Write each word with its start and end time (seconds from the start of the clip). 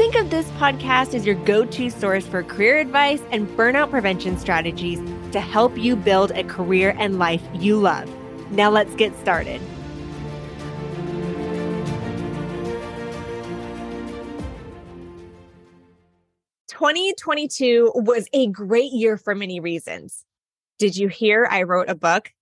Think 0.00 0.14
of 0.14 0.30
this 0.30 0.48
podcast 0.52 1.12
as 1.12 1.26
your 1.26 1.34
go 1.34 1.66
to 1.66 1.90
source 1.90 2.26
for 2.26 2.42
career 2.42 2.78
advice 2.78 3.20
and 3.32 3.46
burnout 3.48 3.90
prevention 3.90 4.38
strategies 4.38 4.98
to 5.32 5.40
help 5.40 5.76
you 5.76 5.94
build 5.94 6.30
a 6.30 6.42
career 6.42 6.96
and 6.98 7.18
life 7.18 7.42
you 7.52 7.78
love. 7.78 8.10
Now 8.50 8.70
let's 8.70 8.94
get 8.94 9.14
started. 9.18 9.60
Twenty 16.68 17.12
twenty 17.12 17.46
two 17.46 17.92
was 17.94 18.26
a 18.32 18.46
great 18.46 18.92
year 18.92 19.18
for 19.18 19.34
many 19.34 19.60
reasons. 19.60 20.24
Did 20.78 20.96
you 20.96 21.08
hear 21.08 21.46
I 21.50 21.64
wrote 21.64 21.90
a 21.90 21.94
book? 21.94 22.32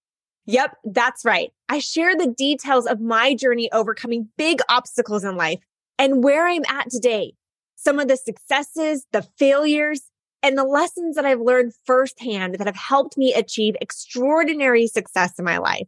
Yep, 0.47 0.77
that's 0.85 1.25
right. 1.25 1.53
I 1.69 1.81
share 1.81 2.15
the 2.15 2.29
details 2.29 2.87
of 2.87 3.01
my 3.01 3.35
journey 3.35 3.69
overcoming 3.73 4.29
big 4.39 4.61
obstacles 4.69 5.25
in 5.25 5.37
life 5.37 5.59
and 5.99 6.23
where 6.23 6.47
I'm 6.47 6.63
at 6.69 6.89
today. 6.91 7.33
Some 7.81 8.01
of 8.01 8.09
the 8.09 8.17
successes, 8.17 9.07
the 9.13 9.23
failures, 9.39 10.03
and 10.43 10.59
the 10.59 10.65
lessons 10.65 11.15
that 11.15 11.25
I've 11.25 11.41
learned 11.41 11.75
firsthand 11.87 12.57
that 12.57 12.67
have 12.67 12.77
helped 12.77 13.17
me 13.17 13.33
achieve 13.33 13.77
extraordinary 13.81 14.89
success 14.89 15.39
in 15.39 15.45
my 15.45 15.59
life. 15.59 15.87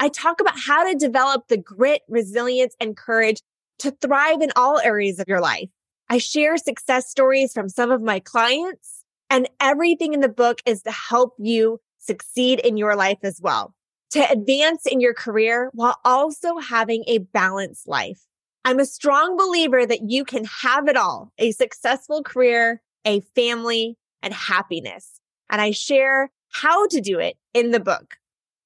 I 0.00 0.08
talk 0.08 0.40
about 0.40 0.58
how 0.58 0.84
to 0.84 0.98
develop 0.98 1.46
the 1.46 1.56
grit, 1.56 2.02
resilience, 2.08 2.74
and 2.80 2.96
courage 2.96 3.40
to 3.78 3.92
thrive 3.92 4.42
in 4.42 4.50
all 4.56 4.80
areas 4.80 5.20
of 5.20 5.28
your 5.28 5.40
life. 5.40 5.68
I 6.10 6.18
share 6.18 6.56
success 6.56 7.08
stories 7.08 7.52
from 7.52 7.68
some 7.68 7.92
of 7.92 8.02
my 8.02 8.18
clients 8.18 9.04
and 9.30 9.48
everything 9.60 10.14
in 10.14 10.20
the 10.20 10.28
book 10.28 10.60
is 10.66 10.82
to 10.82 10.90
help 10.90 11.34
you 11.38 11.78
succeed 11.98 12.58
in 12.60 12.76
your 12.76 12.96
life 12.96 13.18
as 13.22 13.40
well, 13.40 13.74
to 14.10 14.28
advance 14.28 14.86
in 14.86 15.00
your 15.00 15.14
career 15.14 15.70
while 15.72 16.00
also 16.04 16.58
having 16.58 17.04
a 17.06 17.18
balanced 17.18 17.86
life. 17.86 18.27
I'm 18.68 18.80
a 18.80 18.84
strong 18.84 19.38
believer 19.38 19.86
that 19.86 20.10
you 20.10 20.26
can 20.26 20.44
have 20.44 20.88
it 20.88 20.96
all, 20.98 21.32
a 21.38 21.52
successful 21.52 22.22
career, 22.22 22.82
a 23.06 23.20
family, 23.34 23.96
and 24.22 24.34
happiness. 24.34 25.20
And 25.48 25.62
I 25.62 25.70
share 25.70 26.30
how 26.50 26.86
to 26.88 27.00
do 27.00 27.18
it 27.18 27.38
in 27.54 27.70
the 27.70 27.80
book. 27.80 28.16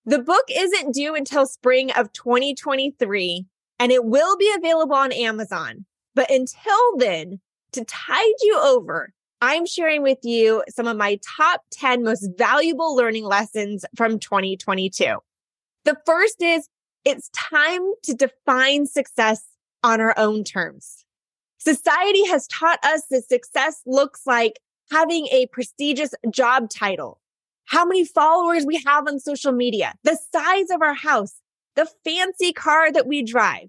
The 0.05 0.19
book 0.19 0.43
isn't 0.51 0.95
due 0.95 1.15
until 1.15 1.47
spring 1.47 1.93
of 1.93 2.13
2023 2.15 3.47
and 3.79 3.93
it 3.93 4.05
will 4.05 4.37
be 4.37 4.53
available 4.59 4.97
on 4.97 5.13
Amazon. 5.13 5.85
But 6.17 6.33
until 6.33 6.97
then, 6.97 7.39
to 7.71 7.85
tide 7.85 8.35
you 8.43 8.59
over, 8.61 9.13
I'm 9.41 9.67
sharing 9.67 10.03
with 10.03 10.19
you 10.25 10.65
some 10.69 10.89
of 10.89 10.97
my 10.97 11.21
top 11.39 11.63
10 11.71 12.03
most 12.03 12.29
valuable 12.37 12.97
learning 12.97 13.25
lessons 13.25 13.85
from 13.97 14.19
2022. 14.19 15.15
The 15.85 15.97
first 16.05 16.43
is 16.43 16.69
it's 17.05 17.31
time 17.31 17.83
to 18.03 18.15
define 18.15 18.87
success 18.87 19.45
on 19.83 20.01
our 20.01 20.15
own 20.17 20.45
terms. 20.45 21.05
Society 21.59 22.27
has 22.27 22.47
taught 22.49 22.79
us 22.85 23.03
that 23.11 23.29
success 23.29 23.83
looks 23.87 24.23
like 24.27 24.59
having 24.91 25.27
a 25.29 25.47
prestigious 25.53 26.15
job 26.31 26.69
title, 26.69 27.21
how 27.67 27.85
many 27.85 28.05
followers 28.05 28.67
we 28.67 28.83
have 28.85 29.07
on 29.07 29.19
social 29.21 29.53
media, 29.53 29.95
the 30.03 30.19
size 30.33 30.71
of 30.71 30.83
our 30.83 30.95
house, 30.95 31.37
the 31.77 31.89
fancy 32.05 32.53
car 32.53 32.93
that 32.93 33.07
we 33.07 33.23
drive. 33.23 33.69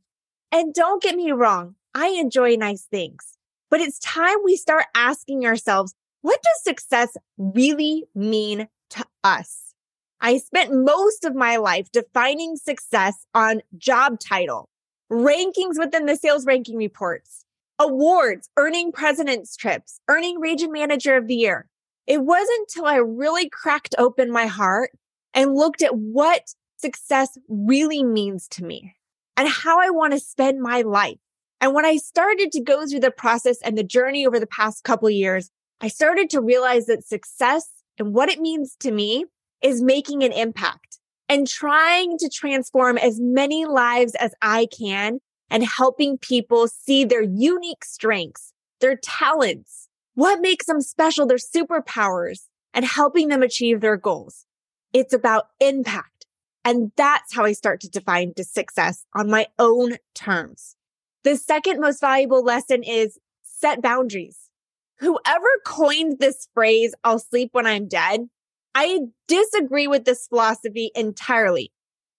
And 0.52 0.74
don't 0.74 1.02
get 1.02 1.16
me 1.16 1.32
wrong, 1.32 1.76
I 1.94 2.08
enjoy 2.10 2.56
nice 2.56 2.84
things, 2.84 3.38
but 3.70 3.80
it's 3.80 4.00
time 4.00 4.38
we 4.44 4.56
start 4.56 4.86
asking 4.96 5.46
ourselves, 5.46 5.94
what 6.22 6.42
does 6.42 6.64
success 6.64 7.16
really 7.38 8.06
mean 8.16 8.68
to 8.92 9.06
us? 9.24 9.74
I 10.20 10.38
spent 10.38 10.74
most 10.74 11.26
of 11.26 11.36
my 11.36 11.58
life 11.58 11.92
defining 11.92 12.56
success 12.56 13.26
on 13.34 13.62
job 13.78 14.20
title, 14.20 14.70
rankings 15.12 15.78
within 15.78 16.06
the 16.06 16.16
sales 16.16 16.46
ranking 16.46 16.78
reports, 16.78 17.46
awards, 17.80 18.50
earning 18.58 18.92
president's 18.92 19.56
trips, 19.56 20.00
earning 20.08 20.40
region 20.40 20.72
manager 20.72 21.16
of 21.16 21.28
the 21.28 21.36
year. 21.36 21.68
It 22.08 22.22
wasn't 22.24 22.68
until 22.68 22.86
I 22.86 22.98
really 22.98 23.50
cracked 23.50 23.96
open 23.98 24.32
my 24.32 24.46
heart 24.46 24.92
and 25.34 25.56
looked 25.56 25.82
at 25.82 25.96
what 25.96 26.54
success 26.78 27.38
really 27.48 28.04
means 28.04 28.48
to 28.50 28.64
me 28.64 28.96
and 29.38 29.48
how 29.48 29.80
I 29.82 29.90
want 29.90 30.14
to 30.14 30.20
spend 30.20 30.62
my 30.62 30.82
life. 30.82 31.18
And 31.62 31.74
when 31.74 31.86
I 31.86 31.96
started 31.96 32.52
to 32.52 32.62
go 32.62 32.86
through 32.86 33.00
the 33.00 33.12
process 33.12 33.62
and 33.62 33.78
the 33.78 33.84
journey 33.84 34.26
over 34.26 34.40
the 34.40 34.48
past 34.48 34.84
couple 34.84 35.10
years, 35.10 35.50
I 35.80 35.88
started 35.88 36.30
to 36.32 36.42
realize 36.42 36.88
that 36.88 37.06
success 37.06 37.70
and 37.98 38.14
what 38.14 38.30
it 38.30 38.42
means 38.42 38.76
to 38.82 38.92
me 38.92 39.26
is 39.62 39.82
making 39.82 40.24
an 40.24 40.34
impact 40.34 41.00
and 41.34 41.48
trying 41.48 42.16
to 42.20 42.30
transform 42.30 42.96
as 42.96 43.20
many 43.20 43.66
lives 43.66 44.14
as 44.14 44.36
I 44.44 44.68
can 44.68 45.20
and 45.50 45.64
helping 45.64 46.20
people 46.20 46.68
see 46.68 47.06
their 47.06 47.24
unique 47.24 47.86
strengths, 47.86 48.54
their 48.82 48.96
talents, 48.96 49.90
what 50.14 50.42
makes 50.42 50.68
them 50.68 50.80
special, 50.80 51.26
their 51.26 51.38
superpowers, 51.38 52.50
and 52.72 52.86
helping 52.86 53.30
them 53.30 53.42
achieve 53.42 53.82
their 53.82 53.98
goals. 53.98 54.46
It's 54.94 55.12
about 55.12 55.48
impact. 55.60 56.28
And 56.64 56.92
that's 56.98 57.34
how 57.34 57.46
I 57.46 57.54
start 57.54 57.82
to 57.82 57.90
define 57.90 58.34
success 58.38 59.04
on 59.16 59.28
my 59.28 59.48
own 59.58 59.98
terms. 60.14 60.76
The 61.24 61.36
second 61.36 61.80
most 61.80 62.00
valuable 62.00 62.44
lesson 62.44 62.84
is 62.84 63.18
set 63.42 63.82
boundaries. 63.82 64.38
Whoever 65.00 65.48
coined 65.66 66.20
this 66.20 66.48
phrase, 66.54 66.94
I'll 67.04 67.18
sleep 67.18 67.50
when 67.54 67.66
I'm 67.66 67.88
dead, 67.88 68.30
I 68.76 69.02
disagree 69.28 69.88
with 69.88 70.06
this 70.06 70.28
philosophy 70.28 70.92
entirely. 70.96 71.72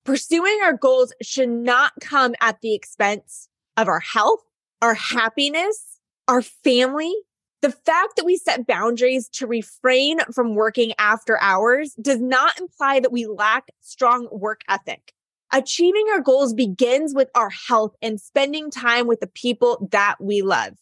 Pursuing 0.04 0.58
our 0.62 0.74
goals 0.74 1.12
should 1.22 1.48
not 1.48 1.92
come 2.00 2.34
at 2.40 2.60
the 2.60 2.74
expense 2.74 3.48
of 3.76 3.88
our 3.88 4.00
health, 4.00 4.40
our 4.82 4.94
happiness, 4.94 6.00
our 6.28 6.42
family. 6.42 7.14
The 7.62 7.70
fact 7.70 8.16
that 8.16 8.26
we 8.26 8.36
set 8.36 8.66
boundaries 8.66 9.28
to 9.30 9.46
refrain 9.46 10.20
from 10.34 10.54
working 10.54 10.92
after 10.98 11.40
hours 11.40 11.94
does 11.94 12.20
not 12.20 12.60
imply 12.60 13.00
that 13.00 13.12
we 13.12 13.26
lack 13.26 13.68
strong 13.80 14.28
work 14.30 14.60
ethic. 14.68 15.12
Achieving 15.52 16.06
our 16.12 16.20
goals 16.20 16.52
begins 16.52 17.14
with 17.14 17.30
our 17.34 17.50
health 17.50 17.94
and 18.02 18.20
spending 18.20 18.70
time 18.70 19.06
with 19.06 19.20
the 19.20 19.26
people 19.28 19.88
that 19.92 20.16
we 20.20 20.42
love. 20.42 20.74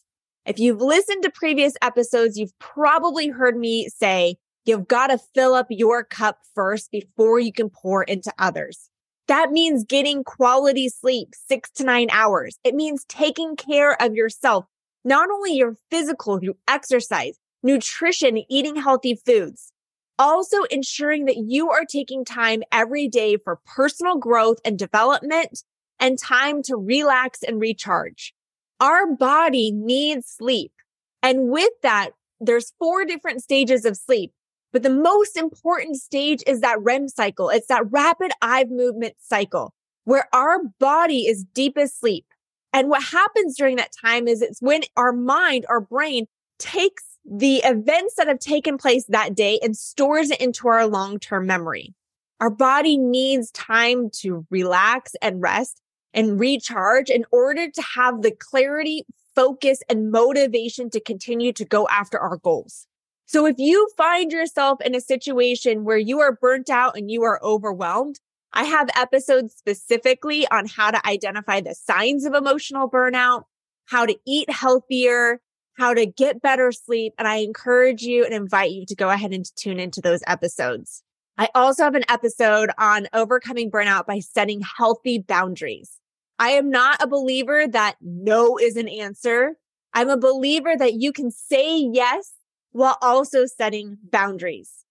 If 0.45 0.59
you've 0.59 0.81
listened 0.81 1.23
to 1.23 1.31
previous 1.31 1.73
episodes, 1.81 2.37
you've 2.37 2.57
probably 2.59 3.29
heard 3.29 3.55
me 3.55 3.87
say, 3.87 4.35
you've 4.65 4.87
got 4.87 5.07
to 5.07 5.17
fill 5.17 5.53
up 5.53 5.67
your 5.69 6.03
cup 6.03 6.39
first 6.55 6.91
before 6.91 7.39
you 7.39 7.51
can 7.51 7.69
pour 7.69 8.03
into 8.03 8.31
others. 8.39 8.89
That 9.27 9.51
means 9.51 9.85
getting 9.85 10.23
quality 10.23 10.89
sleep, 10.89 11.29
six 11.33 11.69
to 11.71 11.83
nine 11.83 12.09
hours. 12.11 12.57
It 12.63 12.75
means 12.75 13.05
taking 13.07 13.55
care 13.55 14.01
of 14.01 14.15
yourself, 14.15 14.65
not 15.05 15.29
only 15.29 15.53
your 15.53 15.75
physical 15.89 16.39
through 16.39 16.57
exercise, 16.67 17.37
nutrition, 17.61 18.43
eating 18.49 18.75
healthy 18.75 19.15
foods, 19.25 19.71
also 20.19 20.63
ensuring 20.63 21.25
that 21.25 21.37
you 21.37 21.69
are 21.69 21.85
taking 21.85 22.25
time 22.25 22.63
every 22.71 23.07
day 23.07 23.37
for 23.37 23.59
personal 23.65 24.17
growth 24.17 24.57
and 24.65 24.77
development 24.77 25.63
and 25.99 26.19
time 26.19 26.61
to 26.63 26.75
relax 26.75 27.43
and 27.43 27.61
recharge. 27.61 28.33
Our 28.79 29.07
body 29.07 29.71
needs 29.71 30.27
sleep. 30.27 30.73
And 31.21 31.49
with 31.49 31.71
that, 31.81 32.11
there's 32.41 32.73
four 32.77 33.05
different 33.05 33.41
stages 33.41 33.85
of 33.85 33.95
sleep. 33.95 34.33
But 34.73 34.83
the 34.83 34.89
most 34.89 35.37
important 35.37 35.97
stage 35.97 36.43
is 36.47 36.59
that 36.61 36.81
REM 36.81 37.07
cycle. 37.07 37.49
It's 37.49 37.67
that 37.67 37.89
rapid 37.91 38.31
eye 38.41 38.65
movement 38.67 39.13
cycle 39.19 39.73
where 40.05 40.27
our 40.33 40.63
body 40.79 41.27
is 41.27 41.45
deepest 41.53 41.99
sleep. 41.99 42.25
And 42.73 42.89
what 42.89 43.03
happens 43.03 43.55
during 43.55 43.75
that 43.77 43.91
time 44.03 44.27
is 44.27 44.41
it's 44.41 44.61
when 44.61 44.81
our 44.97 45.13
mind, 45.13 45.65
our 45.69 45.79
brain 45.79 46.25
takes 46.57 47.03
the 47.23 47.57
events 47.57 48.15
that 48.17 48.27
have 48.27 48.39
taken 48.39 48.77
place 48.77 49.05
that 49.09 49.35
day 49.35 49.59
and 49.61 49.77
stores 49.77 50.31
it 50.31 50.41
into 50.41 50.67
our 50.67 50.87
long-term 50.87 51.45
memory. 51.45 51.93
Our 52.41 52.49
body 52.49 52.97
needs 52.97 53.51
time 53.51 54.09
to 54.21 54.45
relax 54.49 55.13
and 55.21 55.41
rest 55.41 55.81
and 56.13 56.39
recharge 56.39 57.09
in 57.09 57.25
order 57.31 57.69
to 57.69 57.81
have 57.95 58.23
the 58.23 58.31
clarity, 58.31 59.05
focus, 59.35 59.81
and 59.87 60.11
motivation 60.11 60.89
to 60.89 60.99
continue 60.99 61.53
to 61.53 61.63
go 61.63 61.87
after 61.89 62.19
our 62.19 62.37
goals. 62.37 62.87
So 63.33 63.47
if 63.47 63.55
you 63.57 63.89
find 63.97 64.31
yourself 64.31 64.79
in 64.81 64.93
a 64.93 65.01
situation 65.01 65.85
where 65.85 65.97
you 65.97 66.19
are 66.19 66.37
burnt 66.39 66.69
out 66.69 66.95
and 66.95 67.09
you 67.09 67.23
are 67.23 67.43
overwhelmed, 67.43 68.19
I 68.53 68.65
have 68.65 68.89
episodes 68.95 69.55
specifically 69.55 70.47
on 70.49 70.67
how 70.67 70.91
to 70.91 71.03
identify 71.07 71.59
the 71.59 71.73
signs 71.73 72.25
of 72.25 72.35
emotional 72.35 72.87
burnout, 72.87 73.45
how 73.87 74.05
to 74.05 74.15
eat 74.27 74.51
healthier, 74.51 75.41
how 75.79 75.95
to 75.95 76.05
get 76.05 76.43
better 76.43 76.71
sleep. 76.71 77.13
And 77.17 77.27
I 77.27 77.37
encourage 77.37 78.03
you 78.03 78.23
and 78.23 78.35
invite 78.35 78.69
you 78.69 78.85
to 78.85 78.95
go 78.95 79.09
ahead 79.09 79.33
and 79.33 79.43
tune 79.55 79.79
into 79.79 79.99
those 79.99 80.21
episodes. 80.27 81.01
I 81.35 81.49
also 81.55 81.85
have 81.85 81.95
an 81.95 82.05
episode 82.09 82.69
on 82.77 83.07
overcoming 83.13 83.71
burnout 83.71 84.05
by 84.05 84.19
setting 84.19 84.61
healthy 84.61 85.17
boundaries. 85.17 85.97
I 86.37 86.49
am 86.49 86.69
not 86.69 87.01
a 87.01 87.07
believer 87.07 87.67
that 87.67 87.95
no 87.99 88.59
is 88.59 88.77
an 88.77 88.87
answer. 88.87 89.55
I'm 89.91 90.09
a 90.09 90.17
believer 90.17 90.77
that 90.77 91.01
you 91.01 91.11
can 91.11 91.31
say 91.31 91.77
yes 91.77 92.31
while 92.73 92.97
also 93.01 93.45
setting 93.45 93.97
boundaries. 94.03 94.83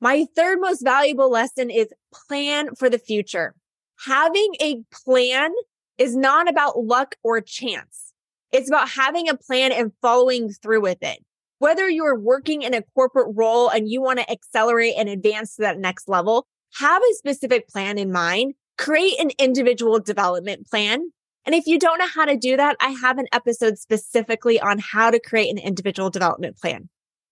My 0.00 0.26
third 0.34 0.60
most 0.60 0.82
valuable 0.82 1.30
lesson 1.30 1.68
is 1.68 1.88
plan 2.12 2.74
for 2.74 2.88
the 2.88 2.98
future. 2.98 3.54
Having 4.06 4.54
a 4.60 4.82
plan 5.04 5.52
is 5.98 6.16
not 6.16 6.48
about 6.48 6.78
luck 6.78 7.16
or 7.22 7.40
chance. 7.40 8.12
It's 8.52 8.70
about 8.70 8.88
having 8.88 9.28
a 9.28 9.36
plan 9.36 9.72
and 9.72 9.92
following 10.00 10.50
through 10.50 10.80
with 10.80 11.02
it. 11.02 11.24
Whether 11.58 11.90
you're 11.90 12.18
working 12.18 12.62
in 12.62 12.72
a 12.72 12.82
corporate 12.94 13.34
role 13.34 13.68
and 13.68 13.88
you 13.88 14.00
want 14.00 14.18
to 14.18 14.30
accelerate 14.30 14.94
and 14.96 15.08
advance 15.08 15.56
to 15.56 15.62
that 15.62 15.78
next 15.78 16.08
level, 16.08 16.46
have 16.78 17.02
a 17.02 17.14
specific 17.14 17.68
plan 17.68 17.98
in 17.98 18.10
mind, 18.10 18.54
create 18.78 19.20
an 19.20 19.30
individual 19.38 20.00
development 20.00 20.66
plan. 20.68 21.10
And 21.44 21.54
if 21.54 21.66
you 21.66 21.78
don't 21.78 21.98
know 21.98 22.08
how 22.08 22.24
to 22.24 22.36
do 22.36 22.56
that, 22.56 22.76
I 22.80 22.90
have 23.02 23.18
an 23.18 23.26
episode 23.32 23.78
specifically 23.78 24.58
on 24.58 24.78
how 24.78 25.10
to 25.10 25.20
create 25.20 25.50
an 25.50 25.58
individual 25.58 26.08
development 26.08 26.56
plan. 26.56 26.88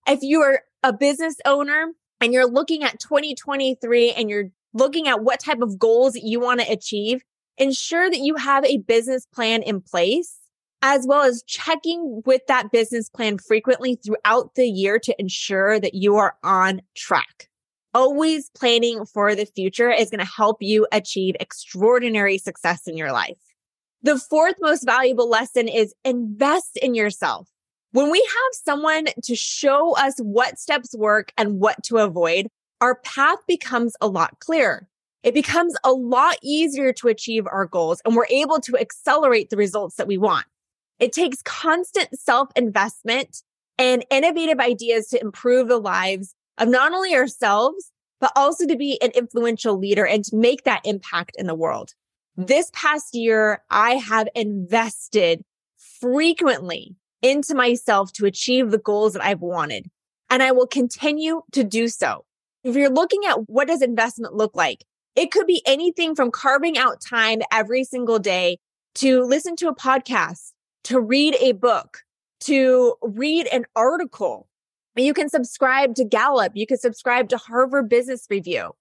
If 0.09 0.21
you're 0.23 0.61
a 0.83 0.93
business 0.93 1.37
owner 1.45 1.93
and 2.21 2.33
you're 2.33 2.51
looking 2.51 2.83
at 2.83 2.99
2023 2.99 4.13
and 4.13 4.31
you're 4.31 4.51
looking 4.73 5.07
at 5.07 5.23
what 5.23 5.39
type 5.39 5.61
of 5.61 5.79
goals 5.79 6.17
you 6.17 6.41
want 6.41 6.61
to 6.61 6.73
achieve, 6.73 7.23
ensure 7.59 8.09
that 8.09 8.21
you 8.21 8.37
have 8.37 8.65
a 8.65 8.79
business 8.79 9.27
plan 9.27 9.63
in 9.63 9.83
place 9.83 10.39
as 10.81 11.07
well 11.07 11.23
as 11.23 11.43
checking 11.43 12.23
with 12.25 12.41
that 12.47 12.71
business 12.73 13.11
plan 13.11 13.37
frequently 13.37 13.97
throughout 13.97 14.55
the 14.55 14.67
year 14.67 14.99
to 14.99 15.15
ensure 15.19 15.79
that 15.79 15.95
you 15.95 16.17
are 16.17 16.37
on 16.43 16.81
track. 16.97 17.49
Always 17.93 18.51
planning 18.57 19.05
for 19.05 19.35
the 19.35 19.45
future 19.45 19.91
is 19.91 20.09
going 20.09 20.25
to 20.25 20.33
help 20.33 20.59
you 20.61 20.87
achieve 20.91 21.35
extraordinary 21.41 22.39
success 22.39 22.87
in 22.87 22.97
your 22.97 23.13
life. 23.13 23.39
The 24.03 24.19
fourth 24.19 24.55
most 24.61 24.85
valuable 24.85 25.29
lesson 25.29 25.69
is 25.69 25.95
invest 26.05 26.79
in 26.81 26.95
yourself. 26.95 27.49
When 27.93 28.11
we 28.11 28.19
have 28.19 28.53
someone 28.65 29.07
to 29.25 29.35
show 29.35 29.97
us 29.97 30.19
what 30.19 30.59
steps 30.59 30.95
work 30.95 31.33
and 31.39 31.59
what 31.59 31.83
to 31.85 31.97
avoid, 31.97 32.49
our 32.83 32.97
path 32.97 33.39
becomes 33.47 33.95
a 34.01 34.09
lot 34.09 34.39
clearer. 34.41 34.87
It 35.23 35.33
becomes 35.33 35.75
a 35.85 35.93
lot 35.93 36.37
easier 36.43 36.93
to 36.93 37.09
achieve 37.09 37.47
our 37.47 37.67
goals 37.67 38.03
and 38.05 38.15
we're 38.15 38.27
able 38.29 38.61
to 38.61 38.77
accelerate 38.77 39.49
the 39.49 39.57
results 39.57 39.97
that 39.97 40.07
we 40.07 40.19
want. 40.19 40.45
It 40.99 41.13
takes 41.13 41.41
constant 41.43 42.09
self 42.19 42.51
investment 42.57 43.43
and 43.79 44.05
innovative 44.11 44.61
ideas 44.61 45.09
to 45.09 45.21
improve 45.21 45.69
the 45.69 45.79
lives 45.79 46.35
of 46.59 46.69
not 46.69 46.93
only 46.93 47.15
ourselves, 47.15 47.91
but 48.21 48.33
also 48.37 48.67
to 48.67 48.77
be 48.77 49.01
an 49.01 49.13
influential 49.13 49.79
leader 49.79 50.05
and 50.05 50.25
to 50.25 50.37
make 50.37 50.65
that 50.65 50.83
impact 50.85 51.37
in 51.39 51.47
the 51.47 51.55
world. 51.55 51.95
This 52.37 52.71
past 52.75 53.15
year, 53.15 53.63
I 53.71 53.93
have 53.95 54.29
invested 54.35 55.43
frequently 56.01 56.97
into 57.23 57.55
myself 57.55 58.13
to 58.15 58.27
achieve 58.27 58.71
the 58.71 58.79
goals 58.79 59.13
that 59.13 59.25
I've 59.25 59.41
wanted. 59.41 59.91
And 60.31 60.43
I 60.43 60.53
will 60.53 60.67
continue 60.67 61.43
to 61.53 61.65
do 61.65 61.89
so. 61.89 62.25
If 62.65 62.77
you're 62.77 62.91
looking 62.91 63.21
at 63.27 63.49
what 63.49 63.69
does 63.69 63.83
investment 63.83 64.35
look 64.35 64.55
like, 64.55 64.85
it 65.17 65.31
could 65.31 65.47
be 65.47 65.63
anything 65.67 66.15
from 66.15 66.31
carving 66.31 66.79
out 66.79 67.01
time 67.01 67.41
every 67.51 67.85
single 67.85 68.19
day 68.19 68.59
to 68.97 69.23
listen 69.23 69.57
to 69.57 69.69
a 69.69 69.75
podcast, 69.75 70.53
to 70.85 71.01
read 71.01 71.37
a 71.41 71.53
book, 71.53 72.03
to 72.41 72.95
read 73.03 73.47
an 73.49 73.65
article. 73.75 74.49
You 74.97 75.15
can 75.15 75.29
subscribe 75.29 75.95
to 75.97 76.05
Gallup. 76.05 76.53
You 76.55 76.67
can 76.67 76.79
subscribe 76.79 77.29
to 77.31 77.37
Harvard 77.37 77.89
Business 77.89 78.27
Review. 78.29 78.73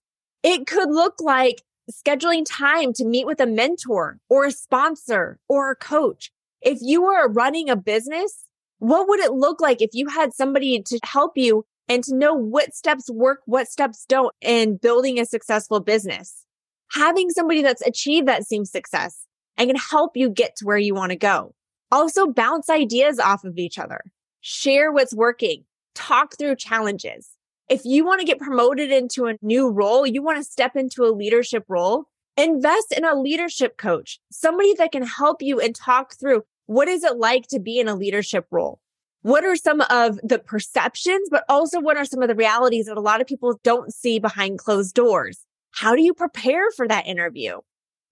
It 0.44 0.68
could 0.68 0.90
look 0.90 1.16
like 1.20 1.62
scheduling 1.92 2.46
time 2.48 2.94
to 2.94 3.06
meet 3.06 3.26
with 3.26 3.40
a 3.40 3.46
mentor 3.46 4.20
or 4.30 4.46
a 4.46 4.52
sponsor 4.52 5.40
or 5.48 5.72
a 5.72 5.76
coach. 5.76 6.32
If 6.62 6.80
you 6.82 7.04
were 7.04 7.30
running 7.30 7.70
a 7.70 7.76
business, 7.76 8.46
what 8.80 9.08
would 9.08 9.20
it 9.20 9.34
look 9.34 9.62
like 9.62 9.82
if 9.82 9.92
you 9.94 10.08
had 10.08 10.34
somebody 10.34 10.82
to 10.82 11.00
help 11.04 11.34
you 11.36 11.66
and 11.88 12.04
to 12.04 12.16
know 12.16 12.34
what 12.34 12.76
steps 12.76 13.10
work, 13.10 13.42
what 13.46 13.68
steps 13.68 14.06
don't 14.08 14.34
in 14.42 14.78
building 14.78 15.20
a 15.20 15.26
successful 15.26 15.80
business? 15.80 16.46
Having 16.94 17.32
somebody 17.32 17.62
that's 17.62 17.82
achieved 17.82 18.28
that 18.28 18.46
same 18.46 18.66
success 18.66 19.26
and 19.58 19.70
can 19.70 19.78
help 19.78 20.16
you 20.16 20.30
get 20.30 20.56
to 20.58 20.66
where 20.66 20.78
you 20.78 20.94
want 20.94 21.12
to 21.12 21.18
go. 21.18 21.54
Also 21.92 22.28
bounce 22.28 22.70
ideas 22.70 23.20
off 23.20 23.44
of 23.44 23.58
each 23.58 23.80
other. 23.80 24.02
Share 24.42 24.92
what's 24.92 25.16
working. 25.16 25.64
Talk 25.96 26.38
through 26.38 26.56
challenges. 26.58 27.30
If 27.70 27.82
you 27.84 28.06
want 28.06 28.22
to 28.22 28.26
get 28.26 28.40
promoted 28.40 28.92
into 28.92 29.26
a 29.26 29.36
new 29.42 29.70
role, 29.70 30.06
you 30.06 30.22
want 30.22 30.38
to 30.38 30.44
step 30.44 30.76
into 30.76 31.04
a 31.04 31.12
leadership 31.12 31.66
role, 31.68 32.06
invest 32.38 32.94
in 32.96 33.04
a 33.04 33.20
leadership 33.20 33.78
coach, 33.78 34.20
somebody 34.32 34.74
that 34.76 34.92
can 34.92 35.04
help 35.04 35.42
you 35.42 35.60
and 35.60 35.76
talk 35.76 36.14
through 36.16 36.44
what 36.68 36.88
is 36.88 37.04
it 37.04 37.18
like 37.18 37.48
to 37.48 37.60
be 37.60 37.80
in 37.80 37.88
a 37.88 37.96
leadership 37.96 38.46
role? 38.52 38.80
What 39.24 39.44
are 39.44 39.56
some 39.56 39.82
of 39.82 40.20
the 40.24 40.40
perceptions, 40.40 41.28
but 41.30 41.44
also 41.50 41.80
what 41.80 41.98
are 41.98 42.06
some 42.06 42.22
of 42.22 42.30
the 42.30 42.36
realities 42.36 42.86
that 42.86 42.98
a 42.98 43.02
lot 43.02 43.20
of 43.20 43.28
people 43.28 43.60
don't 43.64 43.94
see 43.94 44.20
behind 44.20 44.60
closed 44.60 44.94
doors? 44.94 45.46
How 45.72 45.96
do 45.96 46.02
you 46.02 46.14
prepare 46.14 46.72
for 46.72 46.88
that 46.88 47.08
interview? 47.08 47.60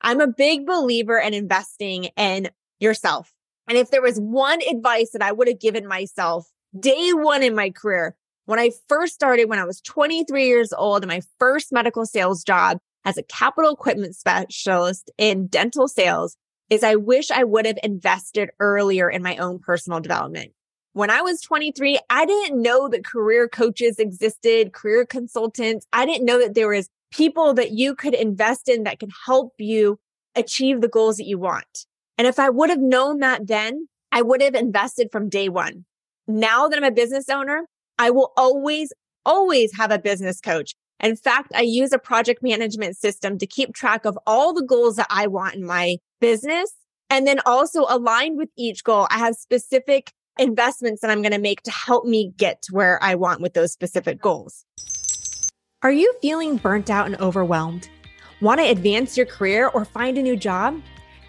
I'm 0.02 0.20
a 0.20 0.28
big 0.28 0.66
believer 0.66 1.18
in 1.18 1.34
investing 1.34 2.06
in 2.18 2.50
yourself. 2.80 3.34
And 3.68 3.78
if 3.78 3.92
there 3.92 4.02
was 4.02 4.20
one 4.20 4.60
advice 4.62 5.12
that 5.12 5.22
I 5.22 5.32
would 5.32 5.48
have 5.48 5.60
given 5.60 5.88
myself 5.88 6.52
day 6.78 7.12
one 7.12 7.44
in 7.44 7.56
my 7.56 7.70
career, 7.70 8.16
when 8.46 8.60
I 8.60 8.72
first 8.88 9.14
started, 9.14 9.50
when 9.50 9.60
I 9.60 9.66
was 9.66 9.82
23 9.82 10.46
years 10.46 10.74
old 10.74 11.04
and 11.04 11.10
my 11.10 11.22
first 11.40 11.72
medical 11.72 12.06
sales 12.06 12.44
job 12.44 12.80
as 13.06 13.18
a 13.18 13.24
capital 13.24 13.74
equipment 13.74 14.16
specialist 14.16 15.12
in 15.18 15.48
dental 15.48 15.88
sales, 15.88 16.36
is 16.70 16.84
I 16.84 16.96
wish 16.96 17.32
I 17.32 17.44
would 17.44 17.66
have 17.66 17.78
invested 17.84 18.50
earlier 18.60 19.10
in 19.10 19.22
my 19.22 19.38
own 19.38 19.60
personal 19.60 20.00
development. 20.00 20.52
When 20.94 21.10
I 21.10 21.22
was 21.22 21.42
23, 21.42 22.00
I 22.10 22.26
didn't 22.26 22.62
know 22.62 22.88
that 22.90 23.06
career 23.06 23.48
coaches 23.48 24.00
existed, 24.00 24.74
career 24.74 25.06
consultants. 25.06 25.86
I 25.94 26.06
didn't 26.06 26.26
know 26.26 26.40
that 26.40 26.56
there 26.56 26.70
was 26.70 26.90
people 27.12 27.54
that 27.54 27.72
you 27.72 27.96
could 27.96 28.14
invest 28.14 28.68
in 28.68 28.84
that 28.84 29.00
can 29.00 29.10
help 29.26 29.54
you 29.60 30.00
achieve 30.36 30.82
the 30.82 30.88
goals 30.88 31.18
that 31.18 31.28
you 31.28 31.38
want. 31.38 31.86
And 32.18 32.28
if 32.28 32.40
I 32.40 32.50
would 32.50 32.70
have 32.70 32.80
known 32.80 33.20
that 33.20 33.48
then, 33.48 33.88
I 34.12 34.22
would 34.22 34.42
have 34.42 34.56
invested 34.56 35.10
from 35.12 35.30
day 35.30 35.50
one. 35.50 35.86
Now 36.28 36.68
that 36.68 36.78
I'm 36.78 36.84
a 36.84 36.92
business 36.92 37.30
owner, 37.30 37.68
I 38.00 38.10
will 38.12 38.32
always, 38.38 38.92
always 39.26 39.76
have 39.78 39.92
a 39.92 40.00
business 40.00 40.40
coach. 40.40 40.74
In 41.00 41.16
fact, 41.16 41.52
I 41.54 41.62
use 41.62 41.92
a 41.92 42.00
project 42.00 42.42
management 42.42 42.98
system 42.98 43.38
to 43.38 43.46
keep 43.46 43.74
track 43.74 44.06
of 44.06 44.18
all 44.26 44.54
the 44.54 44.64
goals 44.64 44.96
that 44.96 45.08
I 45.10 45.28
want 45.28 45.56
in 45.56 45.66
my 45.66 45.98
business. 46.22 46.74
And 47.10 47.28
then 47.28 47.40
also 47.46 47.86
aligned 47.88 48.38
with 48.38 48.50
each 48.58 48.84
goal, 48.84 49.08
I 49.12 49.20
have 49.20 49.36
specific 49.36 50.12
investments 50.40 51.02
that 51.02 51.12
I'm 51.12 51.22
going 51.22 51.34
to 51.34 51.40
make 51.40 51.62
to 51.64 51.72
help 51.72 52.06
me 52.06 52.34
get 52.38 52.62
to 52.64 52.74
where 52.74 53.02
I 53.04 53.16
want 53.16 53.42
with 53.42 53.54
those 53.54 53.72
specific 53.72 54.22
goals. 54.22 54.66
Are 55.84 55.92
you 55.92 56.14
feeling 56.22 56.58
burnt 56.58 56.90
out 56.90 57.06
and 57.06 57.16
overwhelmed? 57.18 57.90
Want 58.42 58.60
to 58.60 58.68
advance 58.68 59.16
your 59.16 59.28
career 59.28 59.68
or 59.68 59.86
find 59.86 60.18
a 60.18 60.22
new 60.22 60.36
job? 60.36 60.82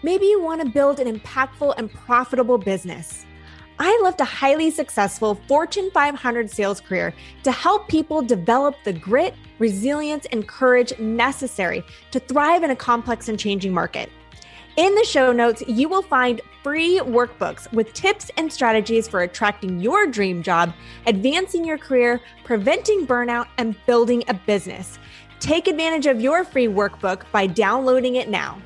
Maybe 0.03 0.25
you 0.25 0.41
want 0.41 0.61
to 0.61 0.69
build 0.69 0.99
an 0.99 1.19
impactful 1.19 1.75
and 1.77 1.93
profitable 1.93 2.57
business. 2.57 3.25
I 3.79 3.99
left 4.03 4.19
a 4.21 4.25
highly 4.25 4.71
successful 4.71 5.35
Fortune 5.47 5.91
500 5.93 6.49
sales 6.49 6.81
career 6.81 7.13
to 7.43 7.51
help 7.51 7.87
people 7.87 8.21
develop 8.21 8.75
the 8.83 8.93
grit, 8.93 9.35
resilience, 9.59 10.25
and 10.31 10.47
courage 10.47 10.97
necessary 10.99 11.83
to 12.11 12.19
thrive 12.19 12.63
in 12.63 12.71
a 12.71 12.75
complex 12.75 13.29
and 13.29 13.39
changing 13.39 13.73
market. 13.73 14.09
In 14.77 14.93
the 14.93 15.05
show 15.05 15.31
notes, 15.31 15.63
you 15.67 15.89
will 15.89 16.03
find 16.03 16.39
free 16.61 16.99
workbooks 16.99 17.71
with 17.73 17.93
tips 17.93 18.29
and 18.37 18.53
strategies 18.53 19.07
for 19.07 19.21
attracting 19.21 19.79
your 19.79 20.05
dream 20.05 20.43
job, 20.43 20.71
advancing 21.07 21.65
your 21.65 21.79
career, 21.79 22.21
preventing 22.43 23.07
burnout, 23.07 23.47
and 23.57 23.75
building 23.87 24.23
a 24.27 24.35
business. 24.35 24.99
Take 25.39 25.67
advantage 25.67 26.05
of 26.05 26.21
your 26.21 26.43
free 26.43 26.67
workbook 26.67 27.23
by 27.31 27.47
downloading 27.47 28.15
it 28.15 28.29
now. 28.29 28.61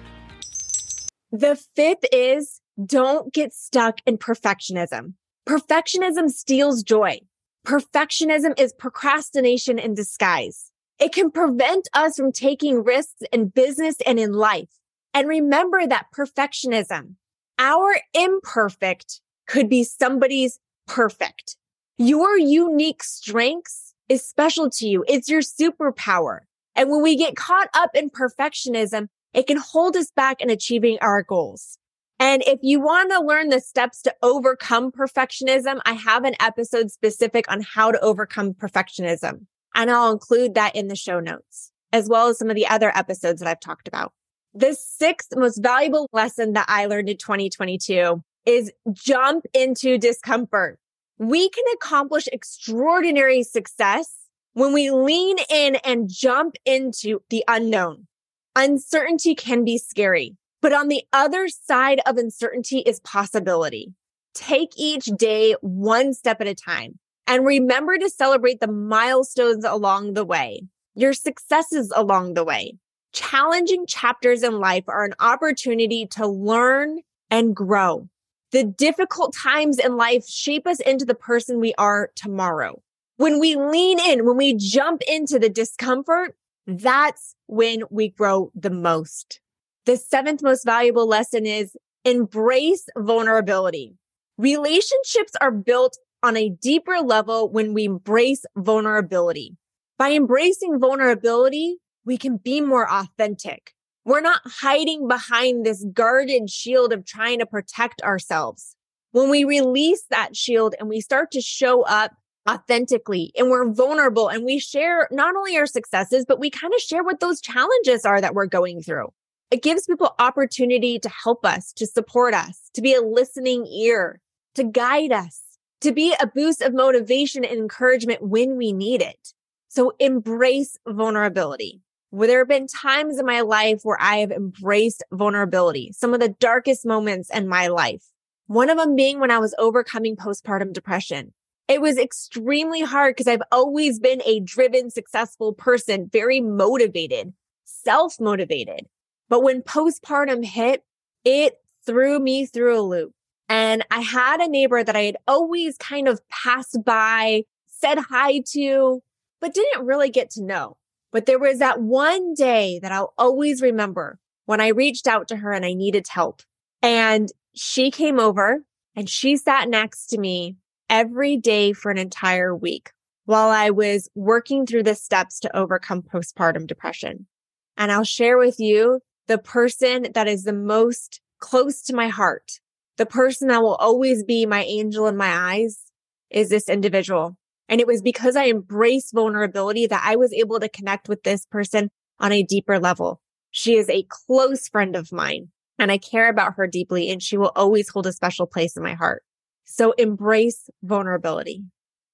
The 1.31 1.55
fifth 1.75 2.03
is 2.11 2.59
don't 2.85 3.33
get 3.33 3.53
stuck 3.53 3.99
in 4.05 4.17
perfectionism. 4.17 5.13
Perfectionism 5.47 6.29
steals 6.29 6.83
joy. 6.83 7.19
Perfectionism 7.65 8.59
is 8.59 8.73
procrastination 8.73 9.79
in 9.79 9.93
disguise. 9.93 10.70
It 11.01 11.13
can 11.13 11.31
prevent 11.31 11.89
us 11.93 12.15
from 12.15 12.31
taking 12.31 12.83
risks 12.83 13.23
in 13.33 13.47
business 13.47 13.95
and 14.05 14.19
in 14.19 14.33
life. 14.33 14.69
And 15.15 15.27
remember 15.27 15.87
that 15.87 16.05
perfectionism, 16.15 17.15
our 17.57 17.99
imperfect 18.13 19.19
could 19.47 19.67
be 19.67 19.83
somebody's 19.83 20.59
perfect. 20.87 21.57
Your 21.97 22.37
unique 22.37 23.01
strengths 23.03 23.95
is 24.09 24.23
special 24.23 24.69
to 24.69 24.87
you. 24.87 25.03
It's 25.07 25.27
your 25.27 25.41
superpower. 25.41 26.41
And 26.75 26.91
when 26.91 27.01
we 27.01 27.15
get 27.15 27.35
caught 27.35 27.69
up 27.73 27.95
in 27.95 28.11
perfectionism, 28.11 29.07
it 29.33 29.47
can 29.47 29.57
hold 29.57 29.95
us 29.95 30.11
back 30.15 30.39
in 30.39 30.51
achieving 30.51 30.99
our 31.01 31.23
goals. 31.23 31.79
And 32.19 32.43
if 32.45 32.59
you 32.61 32.79
want 32.79 33.11
to 33.11 33.19
learn 33.19 33.49
the 33.49 33.59
steps 33.59 34.03
to 34.03 34.13
overcome 34.21 34.91
perfectionism, 34.91 35.79
I 35.83 35.93
have 35.93 36.25
an 36.25 36.35
episode 36.39 36.91
specific 36.91 37.51
on 37.51 37.61
how 37.61 37.91
to 37.91 37.99
overcome 38.01 38.53
perfectionism. 38.53 39.47
And 39.75 39.89
I'll 39.89 40.11
include 40.11 40.55
that 40.55 40.75
in 40.75 40.87
the 40.87 40.95
show 40.95 41.19
notes. 41.19 41.71
as 41.93 42.07
well 42.07 42.29
as 42.29 42.39
some 42.39 42.49
of 42.49 42.55
the 42.55 42.67
other 42.67 42.95
episodes 42.95 43.41
that 43.41 43.49
I've 43.49 43.59
talked 43.59 43.87
about. 43.87 44.13
The 44.53 44.73
sixth 44.73 45.35
most 45.35 45.57
valuable 45.57 46.09
lesson 46.13 46.53
that 46.53 46.65
I 46.67 46.85
learned 46.85 47.09
in 47.09 47.17
2022 47.17 48.23
is 48.45 48.71
jump 48.91 49.45
into 49.53 49.97
discomfort. 49.97 50.79
We 51.17 51.49
can 51.49 51.63
accomplish 51.73 52.27
extraordinary 52.31 53.43
success 53.43 54.15
when 54.53 54.73
we 54.73 54.89
lean 54.91 55.37
in 55.49 55.75
and 55.83 56.09
jump 56.09 56.55
into 56.65 57.21
the 57.29 57.43
unknown. 57.47 58.07
Uncertainty 58.55 59.35
can 59.35 59.63
be 59.63 59.77
scary, 59.77 60.35
but 60.61 60.73
on 60.73 60.87
the 60.87 61.03
other 61.13 61.47
side 61.47 62.01
of 62.05 62.17
uncertainty 62.17 62.79
is 62.79 62.99
possibility. 63.01 63.93
Take 64.33 64.71
each 64.75 65.05
day 65.05 65.55
one 65.61 66.13
step 66.13 66.41
at 66.41 66.47
a 66.47 66.55
time 66.55 66.99
and 67.31 67.45
remember 67.45 67.97
to 67.97 68.09
celebrate 68.09 68.59
the 68.59 68.67
milestones 68.67 69.63
along 69.63 70.15
the 70.15 70.25
way, 70.25 70.63
your 70.95 71.13
successes 71.13 71.89
along 71.95 72.33
the 72.33 72.43
way. 72.43 72.77
Challenging 73.13 73.85
chapters 73.87 74.43
in 74.43 74.59
life 74.59 74.83
are 74.89 75.05
an 75.05 75.13
opportunity 75.21 76.05
to 76.07 76.27
learn 76.27 76.97
and 77.29 77.55
grow. 77.55 78.09
The 78.51 78.65
difficult 78.65 79.33
times 79.33 79.79
in 79.79 79.95
life 79.95 80.27
shape 80.27 80.67
us 80.67 80.81
into 80.81 81.05
the 81.05 81.15
person 81.15 81.61
we 81.61 81.73
are 81.77 82.11
tomorrow. 82.17 82.81
When 83.15 83.39
we 83.39 83.55
lean 83.55 83.97
in, 84.01 84.25
when 84.25 84.35
we 84.35 84.53
jump 84.53 85.01
into 85.07 85.39
the 85.39 85.49
discomfort, 85.49 86.35
that's 86.67 87.33
when 87.47 87.83
we 87.89 88.09
grow 88.09 88.51
the 88.53 88.69
most. 88.69 89.39
The 89.85 89.95
seventh 89.95 90.43
most 90.43 90.65
valuable 90.65 91.07
lesson 91.07 91.45
is 91.45 91.77
embrace 92.03 92.89
vulnerability. 92.97 93.95
Relationships 94.37 95.31
are 95.39 95.51
built 95.51 95.97
on 96.23 96.37
a 96.37 96.49
deeper 96.49 96.99
level 96.99 97.49
when 97.49 97.73
we 97.73 97.85
embrace 97.85 98.45
vulnerability. 98.55 99.57
By 99.97 100.11
embracing 100.11 100.79
vulnerability, 100.79 101.77
we 102.05 102.17
can 102.17 102.37
be 102.37 102.61
more 102.61 102.91
authentic. 102.91 103.73
We're 104.05 104.21
not 104.21 104.41
hiding 104.45 105.07
behind 105.07 105.65
this 105.65 105.85
guarded 105.93 106.49
shield 106.49 106.91
of 106.93 107.05
trying 107.05 107.39
to 107.39 107.45
protect 107.45 108.01
ourselves. 108.01 108.75
When 109.11 109.29
we 109.29 109.43
release 109.43 110.03
that 110.09 110.35
shield 110.35 110.73
and 110.79 110.89
we 110.89 111.01
start 111.01 111.31
to 111.31 111.41
show 111.41 111.83
up 111.83 112.11
authentically 112.49 113.31
and 113.37 113.49
we're 113.49 113.71
vulnerable 113.71 114.27
and 114.29 114.43
we 114.43 114.57
share 114.57 115.07
not 115.11 115.35
only 115.35 115.57
our 115.57 115.67
successes, 115.67 116.25
but 116.27 116.39
we 116.39 116.49
kind 116.49 116.73
of 116.73 116.79
share 116.79 117.03
what 117.03 117.19
those 117.19 117.41
challenges 117.41 118.05
are 118.05 118.21
that 118.21 118.33
we're 118.33 118.47
going 118.47 118.81
through. 118.81 119.09
It 119.51 119.61
gives 119.61 119.85
people 119.85 120.15
opportunity 120.17 120.97
to 120.97 121.09
help 121.09 121.45
us, 121.45 121.73
to 121.73 121.85
support 121.85 122.33
us, 122.33 122.69
to 122.73 122.81
be 122.81 122.95
a 122.95 123.01
listening 123.01 123.67
ear, 123.67 124.19
to 124.55 124.63
guide 124.63 125.11
us, 125.11 125.43
to 125.81 125.91
be 125.91 126.15
a 126.19 126.27
boost 126.27 126.61
of 126.61 126.73
motivation 126.73 127.43
and 127.43 127.59
encouragement 127.59 128.21
when 128.21 128.55
we 128.57 128.71
need 128.71 129.01
it. 129.01 129.33
So 129.67 129.93
embrace 129.99 130.77
vulnerability. 130.87 131.81
Well, 132.11 132.27
there 132.27 132.39
have 132.39 132.49
been 132.49 132.67
times 132.67 133.17
in 133.19 133.25
my 133.25 133.41
life 133.41 133.81
where 133.83 133.99
I 134.01 134.17
have 134.17 134.31
embraced 134.31 135.03
vulnerability, 135.13 135.91
some 135.93 136.13
of 136.13 136.19
the 136.19 136.29
darkest 136.39 136.85
moments 136.85 137.29
in 137.29 137.47
my 137.47 137.67
life. 137.67 138.03
One 138.47 138.69
of 138.69 138.77
them 138.77 138.95
being 138.95 139.19
when 139.19 139.31
I 139.31 139.39
was 139.39 139.55
overcoming 139.57 140.17
postpartum 140.17 140.73
depression. 140.73 141.33
It 141.69 141.79
was 141.81 141.97
extremely 141.97 142.81
hard 142.81 143.15
because 143.15 143.27
I've 143.27 143.43
always 143.49 143.97
been 143.97 144.21
a 144.25 144.41
driven, 144.41 144.89
successful 144.89 145.53
person, 145.53 146.09
very 146.11 146.41
motivated, 146.41 147.31
self 147.63 148.19
motivated. 148.19 148.87
But 149.29 149.41
when 149.41 149.61
postpartum 149.61 150.43
hit, 150.43 150.83
it 151.23 151.59
threw 151.85 152.19
me 152.19 152.45
through 152.45 152.77
a 152.77 152.81
loop. 152.81 153.13
And 153.51 153.85
I 153.91 153.99
had 153.99 154.39
a 154.39 154.47
neighbor 154.47 154.81
that 154.81 154.95
I 154.95 155.03
had 155.03 155.17
always 155.27 155.75
kind 155.75 156.07
of 156.07 156.21
passed 156.29 156.85
by, 156.85 157.43
said 157.67 157.97
hi 157.97 158.41
to, 158.53 159.01
but 159.41 159.53
didn't 159.53 159.85
really 159.85 160.09
get 160.09 160.29
to 160.31 160.41
know. 160.41 160.77
But 161.11 161.25
there 161.25 161.37
was 161.37 161.59
that 161.59 161.81
one 161.81 162.33
day 162.33 162.79
that 162.81 162.93
I'll 162.93 163.13
always 163.17 163.61
remember 163.61 164.19
when 164.45 164.61
I 164.61 164.69
reached 164.69 165.05
out 165.05 165.27
to 165.27 165.35
her 165.35 165.51
and 165.51 165.65
I 165.65 165.73
needed 165.73 166.07
help. 166.07 166.43
And 166.81 167.27
she 167.53 167.91
came 167.91 168.21
over 168.21 168.63
and 168.95 169.09
she 169.09 169.35
sat 169.35 169.67
next 169.67 170.05
to 170.11 170.17
me 170.17 170.55
every 170.89 171.35
day 171.35 171.73
for 171.73 171.91
an 171.91 171.97
entire 171.97 172.55
week 172.55 172.91
while 173.25 173.49
I 173.49 173.71
was 173.71 174.09
working 174.15 174.65
through 174.65 174.83
the 174.83 174.95
steps 174.95 175.41
to 175.41 175.53
overcome 175.53 176.03
postpartum 176.03 176.67
depression. 176.67 177.27
And 177.75 177.91
I'll 177.91 178.05
share 178.05 178.37
with 178.37 178.61
you 178.61 179.01
the 179.27 179.39
person 179.39 180.07
that 180.13 180.29
is 180.29 180.45
the 180.45 180.53
most 180.53 181.19
close 181.39 181.81
to 181.81 181.93
my 181.93 182.07
heart, 182.07 182.61
the 183.01 183.05
person 183.07 183.47
that 183.47 183.63
will 183.63 183.73
always 183.77 184.23
be 184.23 184.45
my 184.45 184.63
angel 184.63 185.07
in 185.07 185.17
my 185.17 185.55
eyes 185.55 185.85
is 186.29 186.49
this 186.49 186.69
individual. 186.69 187.35
And 187.67 187.81
it 187.81 187.87
was 187.87 187.99
because 187.99 188.35
I 188.35 188.45
embraced 188.45 189.15
vulnerability 189.15 189.87
that 189.87 190.03
I 190.05 190.17
was 190.17 190.31
able 190.33 190.59
to 190.59 190.69
connect 190.69 191.09
with 191.09 191.23
this 191.23 191.47
person 191.47 191.89
on 192.19 192.31
a 192.31 192.43
deeper 192.43 192.77
level. 192.77 193.19
She 193.49 193.75
is 193.75 193.89
a 193.89 194.05
close 194.07 194.67
friend 194.67 194.95
of 194.95 195.11
mine 195.11 195.47
and 195.79 195.91
I 195.91 195.97
care 195.97 196.29
about 196.29 196.53
her 196.57 196.67
deeply 196.67 197.09
and 197.09 197.23
she 197.23 197.37
will 197.37 197.51
always 197.55 197.89
hold 197.89 198.05
a 198.05 198.13
special 198.13 198.45
place 198.45 198.77
in 198.77 198.83
my 198.83 198.93
heart. 198.93 199.23
So 199.65 199.93
embrace 199.93 200.69
vulnerability. 200.83 201.63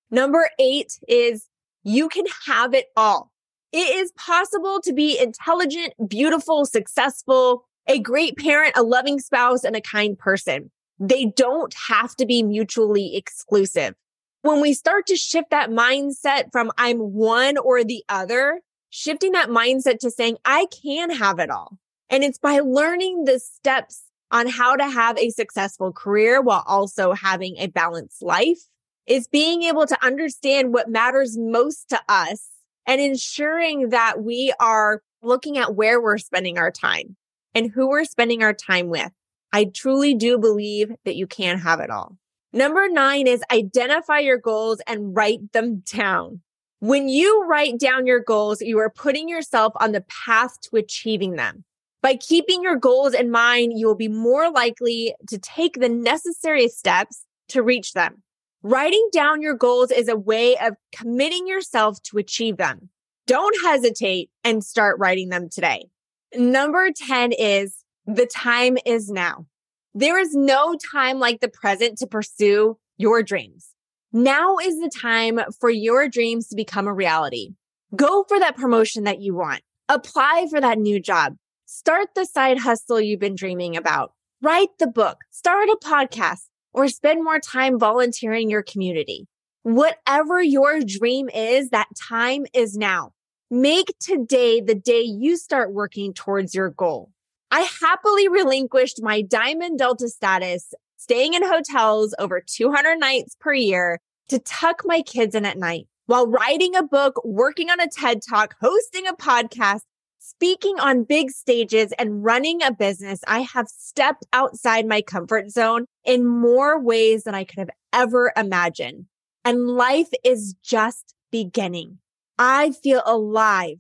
Number 0.10 0.50
eight 0.58 0.98
is 1.10 1.50
you 1.84 2.08
can 2.08 2.24
have 2.46 2.74
it 2.74 2.86
all. 2.96 3.34
It 3.74 3.94
is 3.94 4.14
possible 4.14 4.80
to 4.86 4.94
be 4.94 5.20
intelligent, 5.20 5.96
beautiful, 6.08 6.64
successful, 6.64 7.66
a 7.88 8.00
great 8.00 8.38
parent, 8.38 8.78
a 8.78 8.84
loving 8.84 9.20
spouse, 9.20 9.66
and 9.66 9.76
a 9.76 9.82
kind 9.82 10.18
person. 10.18 10.72
They 11.00 11.26
don't 11.26 11.74
have 11.90 12.16
to 12.18 12.26
be 12.26 12.44
mutually 12.44 13.16
exclusive. 13.16 13.96
When 14.42 14.62
we 14.62 14.74
start 14.74 15.08
to 15.08 15.16
shift 15.16 15.50
that 15.52 15.70
mindset 15.70 16.52
from 16.52 16.72
I'm 16.78 17.00
one 17.00 17.58
or 17.58 17.84
the 17.84 18.04
other, 18.10 18.62
shifting 18.90 19.34
that 19.34 19.50
mindset 19.50 20.00
to 20.00 20.12
saying 20.12 20.38
I 20.46 20.68
can 20.84 21.10
have 21.12 21.40
it 21.40 21.50
all. 21.50 21.78
And 22.10 22.24
it's 22.24 22.40
by 22.40 22.60
learning 22.60 23.26
the 23.26 23.40
steps 23.40 24.04
on 24.32 24.48
how 24.48 24.76
to 24.76 24.90
have 24.90 25.18
a 25.18 25.30
successful 25.30 25.92
career 25.92 26.42
while 26.42 26.64
also 26.66 27.14
having 27.14 27.58
a 27.58 27.68
balanced 27.68 28.22
life 28.22 28.60
is 29.06 29.28
being 29.28 29.64
able 29.64 29.88
to 29.88 30.06
understand 30.06 30.74
what 30.74 30.90
matters 30.90 31.38
most 31.38 31.90
to 31.90 32.00
us 32.10 32.50
and 32.86 33.00
ensuring 33.00 33.90
that 33.90 34.22
we 34.22 34.54
are 34.60 35.02
looking 35.22 35.58
at 35.58 35.76
where 35.76 36.02
we're 36.02 36.18
spending 36.18 36.58
our 36.58 36.72
time 36.72 37.16
and 37.56 37.72
who 37.72 37.88
we're 37.88 38.06
spending 38.06 38.44
our 38.44 38.54
time 38.54 38.90
with. 38.90 39.12
I 39.54 39.66
truly 39.66 40.14
do 40.14 40.38
believe 40.38 40.92
that 41.06 41.16
you 41.16 41.28
can 41.28 41.58
have 41.60 41.80
it 41.80 41.90
all. 41.90 42.18
Number 42.54 42.88
nine 42.90 43.28
is 43.28 43.44
identify 43.52 44.20
your 44.20 44.38
goals 44.38 44.82
and 44.88 45.16
write 45.16 45.52
them 45.54 45.84
down. 45.92 46.42
When 46.80 47.10
you 47.10 47.44
write 47.46 47.80
down 47.80 48.06
your 48.06 48.20
goals, 48.20 48.62
you 48.62 48.78
are 48.80 48.90
putting 48.90 49.28
yourself 49.28 49.74
on 49.80 49.92
the 49.92 50.06
path 50.26 50.60
to 50.62 50.78
achieving 50.78 51.34
them. 51.34 51.64
By 52.02 52.16
keeping 52.16 52.62
your 52.62 52.76
goals 52.76 53.14
in 53.14 53.32
mind, 53.32 53.74
you 53.76 53.88
will 53.88 53.96
be 53.96 54.08
more 54.08 54.52
likely 54.52 55.16
to 55.30 55.40
take 55.40 55.74
the 55.80 55.90
necessary 55.90 56.68
steps 56.68 57.24
to 57.50 57.64
reach 57.64 57.94
them. 57.94 58.22
Writing 58.62 59.08
down 59.12 59.42
your 59.42 59.56
goals 59.56 59.92
is 59.92 60.08
a 60.08 60.16
way 60.16 60.58
of 60.58 60.76
committing 60.92 61.48
yourself 61.48 62.02
to 62.04 62.18
achieve 62.18 62.58
them. 62.58 62.90
Don't 63.26 63.56
hesitate 63.66 64.30
and 64.44 64.64
start 64.64 65.00
writing 65.00 65.30
them 65.30 65.50
today. 65.50 65.90
Number 66.36 66.90
10 66.96 67.32
is 67.34 67.84
the 68.08 68.26
time 68.26 68.78
is 68.86 69.10
now. 69.10 69.46
There 69.94 70.18
is 70.18 70.34
no 70.34 70.76
time 70.94 71.20
like 71.20 71.42
the 71.42 71.50
present 71.50 71.98
to 71.98 72.08
pursue 72.08 72.78
your 72.98 73.22
dreams. 73.22 73.74
Now 74.14 74.58
is 74.58 74.80
the 74.80 74.90
time 74.90 75.40
for 75.60 75.70
your 75.70 76.08
dreams 76.08 76.48
to 76.48 76.56
become 76.56 76.88
a 76.88 76.94
reality. 76.94 77.50
Go 77.96 78.24
for 78.28 78.40
that 78.40 78.56
promotion 78.56 79.04
that 79.04 79.20
you 79.20 79.36
want. 79.36 79.62
Apply 79.90 80.48
for 80.50 80.62
that 80.62 80.78
new 80.78 81.02
job. 81.02 81.36
Start 81.66 82.10
the 82.16 82.26
side 82.26 82.60
hustle 82.60 83.02
you've 83.02 83.20
been 83.20 83.36
dreaming 83.36 83.76
about. 83.76 84.14
Write 84.42 84.70
the 84.80 84.88
book, 84.88 85.18
start 85.32 85.68
a 85.68 85.78
podcast, 85.84 86.46
or 86.74 86.88
spend 86.88 87.24
more 87.24 87.40
time 87.40 87.78
volunteering 87.78 88.50
your 88.50 88.64
community. 88.64 89.28
Whatever 89.64 90.42
your 90.42 90.80
dream 90.80 91.28
is, 91.30 91.72
that 91.72 91.88
time 92.00 92.46
is 92.54 92.78
now. 92.78 93.12
Make 93.52 93.94
today 94.00 94.62
the 94.62 94.76
day 94.76 95.02
you 95.02 95.36
start 95.36 95.74
working 95.74 96.14
towards 96.14 96.56
your 96.56 96.70
goal. 96.70 97.12
I 97.52 97.68
happily 97.82 98.28
relinquished 98.28 99.02
my 99.02 99.22
Diamond 99.22 99.80
Delta 99.80 100.10
status, 100.10 100.74
staying 100.98 101.34
in 101.34 101.48
hotels 101.48 102.14
over 102.20 102.42
200 102.46 102.98
nights 102.98 103.36
per 103.40 103.54
year 103.54 104.00
to 104.30 104.40
tuck 104.40 104.82
my 104.86 105.02
kids 105.02 105.34
in 105.36 105.46
at 105.46 105.58
night 105.58 105.88
while 106.08 106.26
writing 106.26 106.76
a 106.76 106.84
book, 106.84 107.22
working 107.24 107.70
on 107.70 107.80
a 107.80 107.88
TED 107.88 108.22
talk, 108.28 108.56
hosting 108.62 109.06
a 109.06 109.14
podcast, 109.14 109.82
speaking 110.20 110.80
on 110.80 111.04
big 111.04 111.32
stages 111.32 111.94
and 112.00 112.24
running 112.24 112.64
a 112.64 112.72
business, 112.72 113.20
I 113.28 113.42
have 113.42 113.68
stepped 113.68 114.26
outside 114.34 114.88
my 114.88 115.02
comfort 115.02 115.52
zone 115.52 115.86
in 116.06 116.26
more 116.26 116.82
ways 116.82 117.26
than 117.26 117.36
I 117.36 117.44
could 117.44 117.60
have 117.60 117.70
ever 117.94 118.32
imagined. 118.36 119.06
And 119.44 119.68
life 119.68 120.10
is 120.24 120.56
just 120.64 121.14
beginning. 121.30 122.00
I 122.40 122.72
feel 122.72 123.04
alive 123.06 123.78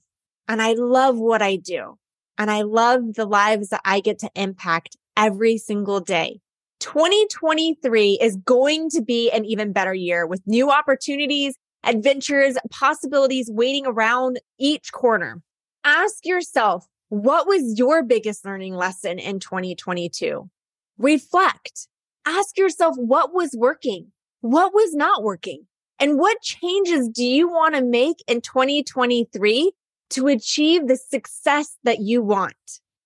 and 0.47 0.61
I 0.61 0.73
love 0.73 1.17
what 1.17 1.41
I 1.41 1.55
do. 1.55 1.97
And 2.37 2.51
I 2.51 2.61
love 2.61 3.15
the 3.15 3.25
lives 3.25 3.69
that 3.69 3.81
I 3.83 3.99
get 3.99 4.19
to 4.19 4.29
impact 4.35 4.95
every 5.15 5.57
single 5.57 5.99
day. 5.99 6.39
2023 6.79 8.19
is 8.21 8.37
going 8.37 8.89
to 8.91 9.01
be 9.01 9.31
an 9.31 9.45
even 9.45 9.73
better 9.73 9.93
year 9.93 10.27
with 10.27 10.41
new 10.45 10.69
opportunities, 10.69 11.55
adventures, 11.83 12.55
possibilities 12.69 13.49
waiting 13.51 13.87
around 13.87 14.39
each 14.59 14.91
corner. 14.91 15.41
Ask 15.83 16.25
yourself, 16.25 16.85
what 17.09 17.47
was 17.47 17.77
your 17.77 18.03
biggest 18.03 18.45
learning 18.45 18.75
lesson 18.75 19.17
in 19.17 19.39
2022? 19.39 20.49
Reflect. 20.97 21.87
Ask 22.25 22.57
yourself 22.57 22.95
what 22.97 23.33
was 23.33 23.55
working, 23.57 24.11
what 24.41 24.73
was 24.73 24.93
not 24.93 25.23
working, 25.23 25.65
and 25.99 26.19
what 26.19 26.41
changes 26.41 27.07
do 27.07 27.23
you 27.23 27.47
want 27.47 27.75
to 27.75 27.83
make 27.83 28.17
in 28.27 28.41
2023 28.41 29.71
to 30.11 30.27
achieve 30.27 30.87
the 30.87 30.97
success 30.97 31.77
that 31.83 31.99
you 31.99 32.21
want 32.21 32.55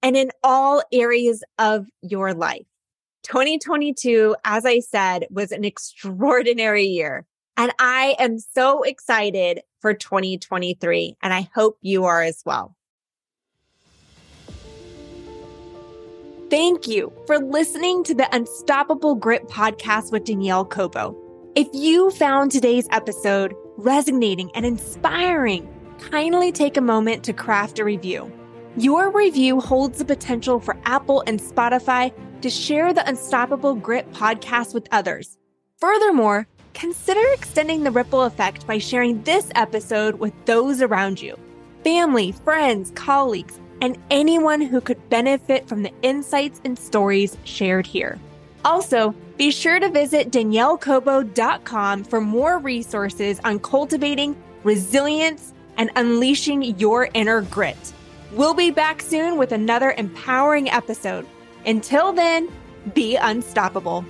and 0.01 0.15
in 0.15 0.31
all 0.43 0.81
areas 0.91 1.43
of 1.57 1.87
your 2.01 2.33
life. 2.33 2.65
2022, 3.23 4.35
as 4.43 4.65
I 4.65 4.79
said, 4.79 5.27
was 5.29 5.51
an 5.51 5.63
extraordinary 5.65 6.85
year. 6.85 7.25
And 7.57 7.71
I 7.79 8.15
am 8.17 8.39
so 8.39 8.81
excited 8.83 9.61
for 9.79 9.93
2023. 9.93 11.17
And 11.21 11.33
I 11.33 11.49
hope 11.53 11.77
you 11.81 12.05
are 12.05 12.21
as 12.21 12.41
well. 12.45 12.75
Thank 16.49 16.87
you 16.87 17.13
for 17.27 17.39
listening 17.39 18.03
to 18.05 18.13
the 18.13 18.27
Unstoppable 18.35 19.15
Grit 19.15 19.47
podcast 19.47 20.11
with 20.11 20.25
Danielle 20.25 20.65
Cobo. 20.65 21.15
If 21.55 21.67
you 21.73 22.11
found 22.11 22.51
today's 22.51 22.87
episode 22.91 23.53
resonating 23.77 24.51
and 24.53 24.65
inspiring, 24.65 25.69
kindly 26.01 26.51
take 26.51 26.77
a 26.77 26.81
moment 26.81 27.23
to 27.23 27.33
craft 27.33 27.79
a 27.79 27.85
review. 27.85 28.31
Your 28.75 29.11
review 29.11 29.59
holds 29.59 29.99
the 29.99 30.05
potential 30.05 30.59
for 30.59 30.77
Apple 30.85 31.23
and 31.27 31.39
Spotify 31.39 32.11
to 32.41 32.49
share 32.49 32.93
the 32.93 33.07
Unstoppable 33.07 33.75
Grit 33.75 34.11
podcast 34.11 34.73
with 34.73 34.87
others. 34.91 35.37
Furthermore, 35.77 36.47
consider 36.73 37.21
extending 37.33 37.83
the 37.83 37.91
ripple 37.91 38.23
effect 38.23 38.65
by 38.65 38.77
sharing 38.77 39.21
this 39.23 39.49
episode 39.55 40.15
with 40.15 40.33
those 40.45 40.81
around 40.81 41.21
you 41.21 41.37
family, 41.83 42.31
friends, 42.31 42.91
colleagues, 42.93 43.59
and 43.81 43.97
anyone 44.11 44.61
who 44.61 44.79
could 44.79 45.09
benefit 45.09 45.67
from 45.67 45.81
the 45.81 45.91
insights 46.03 46.61
and 46.63 46.77
stories 46.77 47.35
shared 47.43 47.87
here. 47.87 48.19
Also, 48.63 49.15
be 49.37 49.49
sure 49.49 49.79
to 49.79 49.89
visit 49.89 50.29
daniellecobo.com 50.29 52.03
for 52.03 52.21
more 52.21 52.59
resources 52.59 53.39
on 53.43 53.59
cultivating 53.59 54.35
resilience 54.63 55.50
and 55.77 55.89
unleashing 55.95 56.63
your 56.79 57.09
inner 57.13 57.41
grit. 57.41 57.93
We'll 58.31 58.53
be 58.53 58.71
back 58.71 59.01
soon 59.01 59.37
with 59.37 59.51
another 59.51 59.93
empowering 59.97 60.69
episode. 60.69 61.27
Until 61.65 62.13
then, 62.13 62.49
be 62.93 63.15
unstoppable. 63.15 64.05